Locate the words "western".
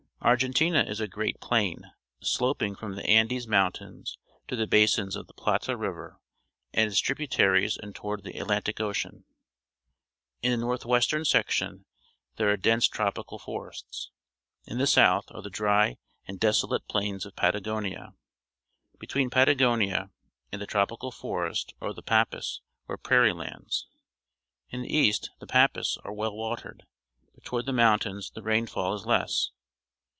10.85-11.25